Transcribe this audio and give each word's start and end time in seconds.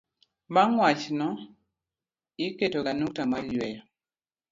bang' 0.53 0.75
wach 0.81 1.03
no, 1.19 1.29
iketo 2.45 2.79
ga 2.85 2.91
nukta 2.99 3.23
mar 3.31 3.43
yueyo 3.53 3.81